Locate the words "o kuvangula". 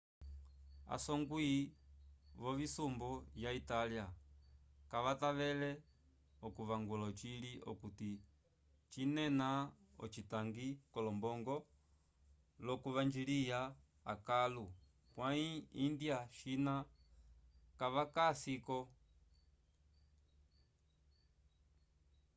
6.45-7.03